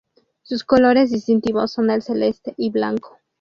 Sus 0.41 0.63
colores 0.63 1.11
distintivos 1.11 1.71
son 1.73 1.91
el 1.91 2.01
celeste 2.01 2.55
y 2.57 2.71
blanco. 2.71 3.19